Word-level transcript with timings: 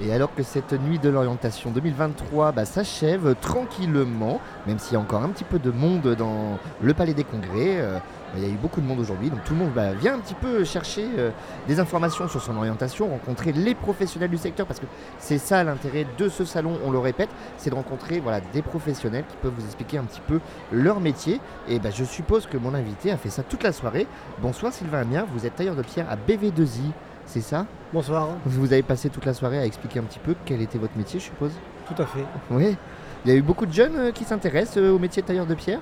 Et 0.00 0.12
alors 0.12 0.32
que 0.32 0.44
cette 0.44 0.72
nuit 0.80 1.00
de 1.00 1.08
l'orientation 1.08 1.72
2023 1.72 2.52
bah, 2.52 2.64
s'achève 2.64 3.34
tranquillement, 3.40 4.40
même 4.68 4.78
s'il 4.78 4.92
y 4.92 4.96
a 4.96 5.00
encore 5.00 5.24
un 5.24 5.28
petit 5.30 5.42
peu 5.42 5.58
de 5.58 5.72
monde 5.72 6.14
dans 6.14 6.58
le 6.80 6.94
Palais 6.94 7.14
des 7.14 7.24
Congrès, 7.24 7.80
euh, 7.80 7.98
il 8.36 8.42
y 8.42 8.46
a 8.46 8.48
eu 8.48 8.56
beaucoup 8.56 8.80
de 8.80 8.86
monde 8.86 9.00
aujourd'hui, 9.00 9.28
donc 9.28 9.42
tout 9.42 9.54
le 9.54 9.58
monde 9.58 9.72
bah, 9.74 9.94
vient 9.94 10.14
un 10.14 10.20
petit 10.20 10.34
peu 10.34 10.62
chercher 10.62 11.04
euh, 11.18 11.30
des 11.66 11.80
informations 11.80 12.28
sur 12.28 12.40
son 12.40 12.56
orientation, 12.56 13.08
rencontrer 13.08 13.50
les 13.50 13.74
professionnels 13.74 14.30
du 14.30 14.38
secteur, 14.38 14.66
parce 14.66 14.78
que 14.78 14.86
c'est 15.18 15.38
ça 15.38 15.64
l'intérêt 15.64 16.06
de 16.16 16.28
ce 16.28 16.44
salon, 16.44 16.78
on 16.84 16.92
le 16.92 16.98
répète, 17.00 17.30
c'est 17.56 17.70
de 17.70 17.74
rencontrer 17.74 18.20
voilà, 18.20 18.40
des 18.52 18.62
professionnels 18.62 19.24
qui 19.28 19.36
peuvent 19.38 19.54
vous 19.56 19.64
expliquer 19.64 19.98
un 19.98 20.04
petit 20.04 20.22
peu 20.28 20.38
leur 20.70 21.00
métier. 21.00 21.40
Et 21.68 21.80
bah, 21.80 21.90
je 21.92 22.04
suppose 22.04 22.46
que 22.46 22.56
mon 22.56 22.72
invité 22.72 23.10
a 23.10 23.16
fait 23.16 23.30
ça 23.30 23.42
toute 23.42 23.64
la 23.64 23.72
soirée. 23.72 24.06
Bonsoir 24.40 24.72
Sylvain 24.72 25.00
Amiens, 25.00 25.26
vous 25.34 25.44
êtes 25.44 25.56
tailleur 25.56 25.74
de 25.74 25.82
pierre 25.82 26.06
à 26.08 26.14
BV2I, 26.14 26.92
c'est 27.28 27.42
ça 27.42 27.66
Bonsoir. 27.92 28.28
Vous 28.46 28.72
avez 28.72 28.82
passé 28.82 29.10
toute 29.10 29.26
la 29.26 29.34
soirée 29.34 29.58
à 29.58 29.66
expliquer 29.66 29.98
un 30.00 30.02
petit 30.04 30.18
peu 30.18 30.34
quel 30.46 30.62
était 30.62 30.78
votre 30.78 30.96
métier, 30.96 31.20
je 31.20 31.26
suppose 31.26 31.52
Tout 31.86 32.02
à 32.02 32.06
fait. 32.06 32.24
Oui. 32.50 32.76
Il 33.24 33.30
y 33.30 33.34
a 33.34 33.36
eu 33.36 33.42
beaucoup 33.42 33.66
de 33.66 33.72
jeunes 33.72 33.96
euh, 33.96 34.12
qui 34.12 34.24
s'intéressent 34.24 34.78
euh, 34.78 34.92
au 34.92 34.98
métier 34.98 35.22
de 35.22 35.26
tailleur 35.26 35.46
de 35.46 35.54
pierre 35.54 35.80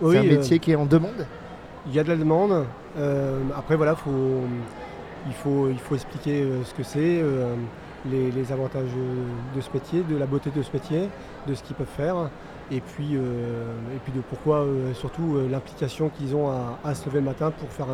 Oui, 0.00 0.14
C'est 0.14 0.18
un 0.18 0.24
euh, 0.24 0.36
métier 0.38 0.58
qui 0.58 0.72
est 0.72 0.76
en 0.76 0.86
demande 0.86 1.26
il 1.88 1.92
y 1.92 1.98
a 1.98 2.04
de 2.04 2.08
la 2.10 2.16
demande. 2.16 2.64
Euh, 2.96 3.40
après, 3.56 3.74
voilà, 3.74 3.96
faut, 3.96 4.42
il, 5.26 5.32
faut, 5.32 5.68
il 5.68 5.78
faut 5.80 5.96
expliquer 5.96 6.46
ce 6.64 6.72
que 6.74 6.84
c'est, 6.84 7.20
les, 8.10 8.52
avantages 8.52 8.90
de 9.54 9.60
ce 9.60 9.68
métier, 9.72 10.02
de 10.02 10.16
la 10.16 10.26
beauté 10.26 10.50
de 10.54 10.62
ce 10.62 10.72
métier, 10.72 11.08
de 11.46 11.54
ce 11.54 11.62
qu'ils 11.62 11.76
peuvent 11.76 11.86
faire. 11.86 12.30
Et 12.70 12.80
puis, 12.80 13.16
euh, 13.16 13.64
et 13.94 13.98
puis 13.98 14.12
de 14.12 14.20
pourquoi, 14.20 14.60
euh, 14.60 14.94
surtout, 14.94 15.36
euh, 15.36 15.48
l'implication 15.50 16.08
qu'ils 16.08 16.34
ont 16.34 16.50
à, 16.50 16.94
se 16.94 17.04
lever 17.06 17.18
le 17.18 17.26
matin 17.26 17.50
pour 17.50 17.68
faire 17.70 17.86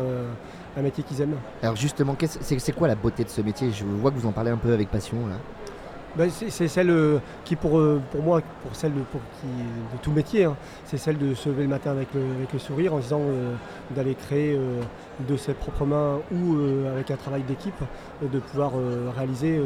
un, 0.77 0.81
métier 0.81 1.03
qu'ils 1.03 1.19
aiment. 1.19 1.35
Alors 1.61 1.75
justement, 1.75 2.15
c'est 2.39 2.71
quoi 2.71 2.87
la 2.87 2.95
beauté 2.95 3.25
de 3.25 3.29
ce 3.29 3.41
métier? 3.41 3.71
Je 3.71 3.83
vois 3.83 4.11
que 4.11 4.15
vous 4.15 4.27
en 4.27 4.31
parlez 4.31 4.51
un 4.51 4.57
peu 4.57 4.71
avec 4.71 4.89
passion 4.89 5.17
là. 5.27 5.35
Ben, 6.15 6.29
c'est 6.29 6.67
celle 6.67 6.89
euh, 6.89 7.19
qui, 7.45 7.55
pour, 7.55 7.77
euh, 7.77 8.01
pour 8.11 8.23
moi, 8.23 8.41
pour 8.63 8.75
celle 8.75 8.93
de, 8.93 9.01
tout 10.01 10.11
métier, 10.11 10.45
hein, 10.45 10.55
c'est 10.85 10.97
celle 10.97 11.17
de 11.17 11.35
se 11.35 11.49
lever 11.49 11.63
le 11.63 11.69
matin 11.69 11.91
avec 11.91 12.07
le, 12.13 12.21
avec 12.35 12.51
le 12.51 12.59
sourire 12.59 12.95
en 12.95 12.99
disant 12.99 13.21
euh, 13.21 13.53
d'aller 13.91 14.15
créer 14.15 14.59
de 15.27 15.37
ses 15.37 15.53
propres 15.53 15.85
mains 15.85 16.19
ou 16.31 16.57
avec 16.91 17.11
un 17.11 17.15
travail 17.15 17.43
d'équipe, 17.43 17.81
de 18.21 18.39
pouvoir 18.39 18.71
réaliser 19.15 19.61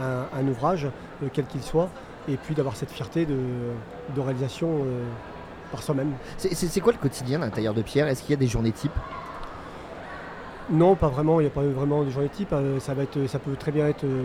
un, 0.00 0.48
ouvrage, 0.48 0.88
quel 1.32 1.46
qu'il 1.46 1.62
soit, 1.62 1.88
et 2.28 2.36
puis 2.36 2.54
d'avoir 2.54 2.76
cette 2.76 2.90
fierté 2.90 3.26
de, 3.26 3.36
de 4.14 4.20
réalisation 4.20 4.84
par 5.70 5.82
soi-même. 5.82 6.12
C'est 6.38 6.80
quoi 6.80 6.92
le 6.92 6.98
quotidien 6.98 7.38
d'un 7.38 7.50
tailleur 7.50 7.74
de 7.74 7.82
pierre? 7.82 8.08
Est-ce 8.08 8.22
qu'il 8.22 8.30
y 8.30 8.34
a 8.34 8.38
des 8.38 8.46
journées 8.46 8.72
types? 8.72 8.92
Non, 10.70 10.94
pas 10.94 11.08
vraiment. 11.08 11.40
Il 11.40 11.44
n'y 11.44 11.48
a 11.48 11.52
pas 11.52 11.62
vraiment 11.62 12.02
de 12.04 12.10
journée 12.10 12.28
type. 12.28 12.52
Euh, 12.52 12.80
Ça, 12.80 12.94
va 12.94 13.02
être, 13.02 13.26
ça 13.26 13.38
peut 13.38 13.54
très 13.56 13.70
bien 13.72 13.86
être 13.86 14.04
euh, 14.04 14.24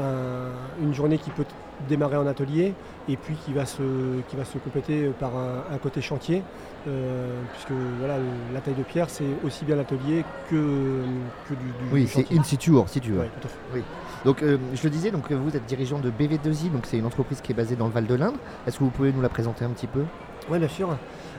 un- 0.00 0.82
une 0.82 0.94
journée 0.94 1.18
qui 1.18 1.30
peut 1.30 1.44
démarrer 1.88 2.16
en 2.16 2.26
atelier 2.26 2.74
et 3.08 3.16
puis 3.16 3.34
qui 3.44 3.52
va 3.52 3.64
se, 3.66 3.82
qui 4.28 4.36
va 4.36 4.44
se 4.44 4.58
compléter 4.58 5.10
par 5.20 5.36
un, 5.36 5.62
un 5.74 5.78
côté 5.78 6.00
chantier. 6.00 6.42
euh, 6.86 7.40
puisque 7.52 7.72
voilà, 7.98 8.16
la 8.54 8.60
taille 8.60 8.74
de 8.74 8.82
pierre, 8.82 9.10
c'est 9.10 9.24
aussi 9.44 9.64
bien 9.66 9.76
l'atelier 9.76 10.24
que, 10.48 10.54
que 11.48 11.54
du, 11.54 11.64
du- 11.64 11.92
Oui, 11.92 12.06
c'est 12.08 12.32
in 12.32 12.42
situ 12.42 12.70
or 12.72 12.88
si 12.88 13.00
tu 13.00 13.10
veux. 13.12 13.20
Ouais, 13.20 13.30
tout 13.40 13.46
à 13.48 13.76
fait. 13.76 13.84
Donc 14.24 14.42
euh, 14.42 14.56
je 14.74 14.82
le 14.84 14.90
disais, 14.90 15.10
donc, 15.10 15.30
euh, 15.30 15.36
vous 15.36 15.54
êtes 15.56 15.66
dirigeant 15.66 15.98
de 15.98 16.10
BV2I, 16.10 16.70
donc 16.72 16.86
c'est 16.86 16.96
une 16.98 17.04
entreprise 17.06 17.40
qui 17.42 17.52
est 17.52 17.54
basée 17.54 17.76
dans 17.76 17.86
le 17.86 17.92
Val 17.92 18.06
de 18.06 18.14
l'Indre. 18.14 18.38
Est-ce 18.66 18.78
que 18.78 18.84
vous 18.84 18.90
pouvez 18.90 19.12
nous 19.12 19.20
la 19.20 19.28
présenter 19.28 19.64
un 19.64 19.70
petit 19.70 19.86
peu? 19.86 20.02
Oui, 20.50 20.58
bien 20.58 20.68
sûr. 20.68 20.88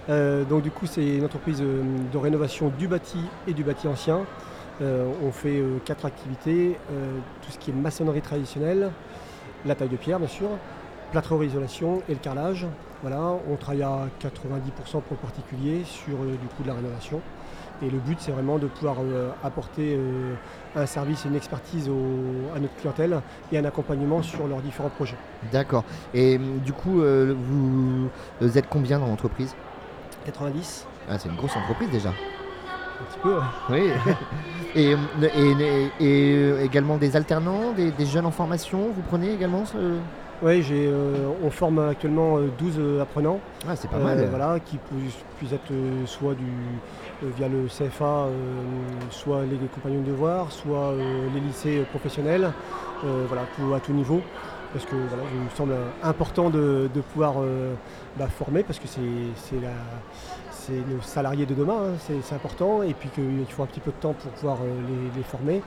Euh, 0.10 0.44
donc 0.44 0.64
du 0.64 0.72
coup, 0.72 0.86
c'est 0.86 1.18
une 1.18 1.26
entreprise 1.26 1.62
euh, 1.62 1.84
de 2.12 2.18
rénovation 2.18 2.72
du 2.78 2.88
bâti 2.88 3.20
et 3.48 3.54
du 3.54 3.64
bâti 3.64 3.88
ancien. 3.88 4.26
Euh, 4.82 5.12
on 5.24 5.32
fait 5.32 5.62
quatre 5.84 6.06
activités, 6.06 6.78
tout 7.42 7.52
ce 7.52 7.58
qui 7.60 7.72
est 7.72 7.74
maçonnerie 7.74 8.22
traditionnelle, 8.22 8.92
la 9.66 9.76
taille 9.76 9.90
de 9.90 9.98
pierre 9.98 10.20
bien 10.20 10.30
sûr, 10.30 10.48
plâtrerie 11.12 11.48
isolation 11.48 12.02
et 12.08 12.14
le 12.14 12.20
carrelage. 12.20 12.66
Voilà, 13.02 13.34
on 13.50 13.58
travaille 13.58 13.84
à 13.84 14.08
90% 14.22 15.02
pour 15.02 15.04
le 15.12 15.18
particulier 15.18 15.82
sur 15.84 16.18
du 16.18 16.48
coup 16.56 16.64
de 16.64 16.70
la 16.70 16.76
rénovation. 16.76 17.20
Et 17.82 17.90
le 17.90 17.98
but, 17.98 18.20
c'est 18.22 18.32
vraiment 18.32 18.58
de 18.58 18.68
pouvoir 18.68 18.98
apporter 19.44 20.00
un 20.78 20.86
service 20.86 21.26
et 21.26 21.30
une 21.30 21.36
expertise 21.36 21.90
à 22.56 22.60
notre 22.60 22.76
clientèle 22.76 23.22
et 23.52 23.58
un 23.58 23.66
accompagnement 23.66 24.22
sur 24.22 24.48
leurs 24.48 24.62
différents 24.62 24.90
projets. 24.90 25.18
D'accord. 25.52 25.84
Et 26.14 26.38
hum, 26.38 26.60
du 26.60 26.72
coup, 26.72 27.02
vous 27.02 28.58
êtes 28.58 28.70
combien 28.70 29.00
dans 29.00 29.08
l'entreprise? 29.08 29.54
90, 30.26 30.86
ah, 31.10 31.18
C'est 31.18 31.30
une 31.30 31.36
grosse 31.36 31.56
entreprise 31.56 31.90
déjà. 31.90 32.10
un 32.10 33.04
petit 33.06 33.20
peu. 33.24 33.36
ouais. 33.36 33.44
Oui. 33.70 34.14
et, 34.76 34.92
et- 34.92 34.96
et- 35.52 35.92
et, 36.00 36.36
euh, 36.38 36.64
également 36.64 36.98
des 36.98 37.16
alternants, 37.16 37.72
des, 37.76 37.92
des 37.92 38.06
jeunes 38.06 38.26
en 38.26 38.32
formation, 38.32 38.90
vous 38.96 39.02
prenez 39.08 39.34
également 39.34 39.66
ce... 39.66 39.78
Oui, 40.42 40.62
j'ai, 40.64 40.88
euh, 40.88 41.28
on 41.44 41.50
forme 41.50 41.80
actuellement 41.80 42.38
euh, 42.38 42.48
12 42.58 42.76
euh, 42.80 43.02
apprenants, 43.02 43.42
Ah, 43.68 43.76
c'est 43.76 43.90
pas 43.90 43.98
euh, 43.98 44.04
mal. 44.04 44.26
voilà, 44.30 44.58
qui 44.62 44.78
puissent, 45.38 45.52
être 45.52 45.72
euh, 45.72 46.06
soit 46.06 46.34
du, 46.34 46.46
euh, 47.24 47.30
via 47.38 47.50
le 47.50 47.68
CFA, 47.68 48.06
euh, 48.06 48.30
soit 49.10 49.42
les 49.44 49.58
compagnons 49.68 50.00
de 50.02 50.06
devoir, 50.08 50.50
soit 50.54 50.92
euh, 50.94 51.28
les 51.34 51.42
lycées 51.42 51.80
euh, 51.80 51.84
professionnels, 51.84 52.52
euh, 53.04 53.26
voilà, 53.28 53.42
à 53.76 53.80
tout 53.82 53.92
niveau. 53.92 54.22
Parce 54.74 54.86
que 54.86 54.96
voilà, 54.96 55.24
il 55.34 55.40
me 55.40 55.50
semble 55.50 55.74
important 56.04 56.50
de, 56.50 56.90
pouvoir 57.14 57.36
euh, 57.42 57.74
bah, 58.18 58.28
former, 58.28 58.64
parce 58.64 58.78
que 58.78 58.88
c'est, 58.88 59.60
la, 59.60 59.70
c'est 60.70 60.94
nos 60.94 61.02
salariés 61.02 61.46
de 61.46 61.54
demain, 61.54 61.94
hein, 61.94 62.14
c'est, 62.24 62.36
important, 62.36 62.84
et 62.84 62.94
puis 62.94 63.10
qu'il 63.10 63.46
faut 63.50 63.64
un 63.64 63.68
petit 63.68 63.80
peu 63.80 63.92
de 63.92 63.98
temps 63.98 64.14
pour 64.14 64.32
pouvoir 64.32 64.58
euh, 64.64 65.10
les, 65.16 65.24
former. 65.24 65.62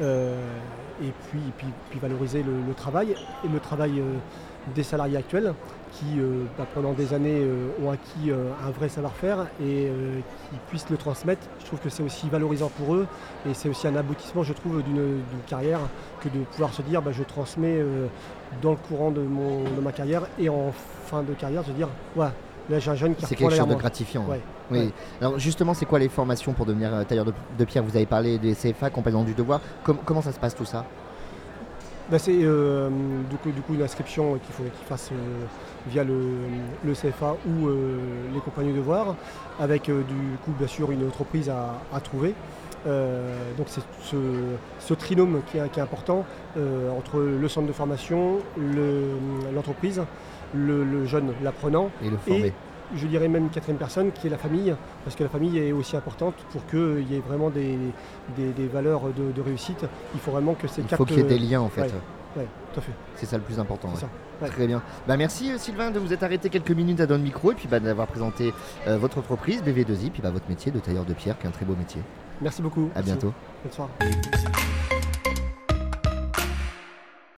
Euh, 0.00 0.34
et 1.02 1.12
puis, 1.28 1.40
puis, 1.90 2.00
valoriser 2.00 2.42
le, 2.42 2.52
le 2.66 2.74
travail 2.74 3.14
et 3.44 3.48
le 3.48 3.60
travail 3.60 4.00
euh, 4.00 4.14
des 4.74 4.82
salariés 4.82 5.16
actuels 5.16 5.54
qui 5.92 6.20
bah, 6.56 6.66
pendant 6.72 6.92
des 6.92 7.12
années 7.12 7.46
ont 7.84 7.90
acquis 7.90 8.30
un 8.30 8.70
vrai 8.70 8.88
savoir-faire 8.88 9.48
et 9.60 9.90
qui 10.50 10.56
puissent 10.68 10.88
le 10.88 10.96
transmettre. 10.96 11.46
Je 11.60 11.66
trouve 11.66 11.80
que 11.80 11.90
c'est 11.90 12.02
aussi 12.02 12.30
valorisant 12.30 12.70
pour 12.78 12.94
eux 12.94 13.06
et 13.46 13.52
c'est 13.52 13.68
aussi 13.68 13.86
un 13.88 13.96
aboutissement, 13.96 14.42
je 14.42 14.54
trouve, 14.54 14.82
d'une 14.82 15.20
carrière 15.48 15.80
que 16.22 16.30
de 16.30 16.44
pouvoir 16.44 16.72
se 16.72 16.80
dire 16.80 17.02
bah, 17.02 17.10
je 17.12 17.24
transmets 17.24 17.84
dans 18.62 18.70
le 18.70 18.78
courant 18.78 19.10
de 19.10 19.20
ma 19.82 19.92
carrière 19.92 20.22
et 20.38 20.48
en 20.48 20.72
fin 21.04 21.22
de 21.22 21.34
carrière, 21.34 21.62
se 21.62 21.72
dire 21.72 21.88
ouais, 22.16 22.28
là 22.70 22.78
j'ai 22.78 22.90
un 22.90 22.94
jeune 22.94 23.14
qui 23.14 23.26
C'est 23.26 23.34
quelque 23.34 23.54
chose 23.54 23.68
de 23.68 23.74
gratifiant. 23.74 24.24
Ouais, 24.26 24.40
Oui. 24.70 24.78
ouais. 24.78 24.92
Alors 25.20 25.38
justement, 25.38 25.74
c'est 25.74 25.86
quoi 25.86 25.98
les 25.98 26.08
formations 26.08 26.52
pour 26.52 26.66
devenir 26.66 26.94
euh, 26.94 27.04
tailleur 27.04 27.24
de, 27.24 27.32
de 27.58 27.64
pierre? 27.64 27.82
Vous 27.84 27.96
avez 27.96 28.06
parlé 28.06 28.38
des 28.38 28.54
CFA, 28.54 28.90
compagnon 28.90 29.22
du 29.24 29.34
devoir. 29.34 29.60
Com- 29.84 29.98
comment 30.04 30.22
ça 30.22 30.32
se 30.32 30.38
passe 30.38 30.54
tout 30.54 30.64
ça? 30.64 30.84
Bah, 32.10 32.18
c'est 32.18 32.40
euh, 32.42 32.90
du, 33.30 33.36
coup, 33.36 33.50
du 33.52 33.60
coup 33.62 33.74
une 33.74 33.82
inscription 33.82 34.34
qu'il 34.34 34.52
faut 34.54 34.64
qu'ils 34.64 34.86
fassent 34.86 35.10
euh, 35.12 35.44
via 35.86 36.04
le, 36.04 36.18
le 36.84 36.92
CFA 36.92 37.36
ou 37.46 37.68
euh, 37.68 37.98
les 38.34 38.40
compagnies 38.40 38.72
de 38.72 38.76
devoir, 38.78 39.14
avec 39.60 39.84
du 39.84 39.92
coup 40.44 40.50
bien 40.58 40.66
sûr 40.66 40.90
une 40.90 41.06
entreprise 41.06 41.48
à, 41.48 41.74
à 41.94 42.00
trouver. 42.00 42.34
Euh, 42.86 43.32
donc 43.56 43.66
c'est 43.68 43.80
ce, 44.02 44.16
ce 44.80 44.94
trinôme 44.94 45.40
qui 45.50 45.58
est, 45.58 45.68
qui 45.70 45.78
est 45.78 45.82
important 45.82 46.24
euh, 46.56 46.90
entre 46.98 47.20
le 47.20 47.48
centre 47.48 47.68
de 47.68 47.72
formation, 47.72 48.38
le- 48.58 49.12
l'entreprise, 49.54 50.02
le, 50.54 50.82
le 50.84 51.04
jeune, 51.06 51.32
l'apprenant, 51.42 51.90
Et 52.04 52.10
le 52.10 52.16
former 52.16 52.52
je 52.94 53.06
dirais 53.06 53.26
même 53.28 53.44
une 53.44 53.48
quatrième 53.50 53.78
personne 53.78 54.12
qui 54.12 54.26
est 54.26 54.30
la 54.30 54.36
famille, 54.36 54.74
parce 55.02 55.16
que 55.16 55.22
la 55.22 55.30
famille 55.30 55.56
est 55.58 55.72
aussi 55.72 55.96
importante 55.96 56.34
pour 56.50 56.66
qu'il 56.66 57.06
y 57.10 57.16
ait 57.16 57.22
vraiment 57.26 57.48
des, 57.48 57.78
des- 58.36 58.50
des 58.52 58.66
valeurs 58.66 59.04
de, 59.16 59.32
de 59.34 59.40
réussite. 59.40 59.86
Il 60.12 60.20
faut 60.20 60.30
vraiment 60.30 60.52
que 60.52 60.68
ces 60.68 60.82
Il 60.82 60.86
quatre... 60.88 60.98
faut 60.98 61.04
qu'il 61.06 61.16
y 61.16 61.20
ait 61.20 61.22
des 61.22 61.38
liens 61.38 61.62
en 61.62 61.70
fait. 61.70 61.82
ouais. 61.82 61.90
Ouais, 62.36 62.46
tout 62.72 62.80
à 62.80 62.82
fait. 62.82 62.92
C'est 63.16 63.26
ça 63.26 63.36
le 63.36 63.42
plus 63.42 63.58
important. 63.58 63.88
C'est 63.94 64.04
ouais. 64.04 64.10
ça. 64.40 64.44
ouais. 64.44 64.50
Très 64.50 64.66
bien. 64.66 64.82
Bah, 65.06 65.16
merci 65.16 65.52
euh, 65.52 65.58
Sylvain 65.58 65.90
de 65.90 65.98
vous 65.98 66.12
être 66.12 66.22
arrêté 66.22 66.48
quelques 66.48 66.70
minutes 66.70 67.00
à 67.00 67.06
le 67.06 67.18
micro 67.18 67.52
et 67.52 67.54
puis 67.54 67.68
bah, 67.68 67.80
d'avoir 67.80 68.06
présenté 68.06 68.52
euh, 68.86 68.96
votre 68.96 69.18
entreprise 69.18 69.62
BV2I 69.62 70.10
puis 70.10 70.22
bah, 70.22 70.30
votre 70.30 70.48
métier 70.48 70.72
de 70.72 70.78
tailleur 70.78 71.04
de 71.04 71.12
pierre 71.14 71.38
qui 71.38 71.46
est 71.46 71.48
un 71.48 71.52
très 71.52 71.64
beau 71.64 71.74
métier. 71.76 72.00
Merci 72.40 72.62
beaucoup. 72.62 72.90
À 72.94 72.98
Merci. 73.02 73.12
bientôt. 73.12 73.32
Bonne 73.62 73.72
soirée. 73.72 73.92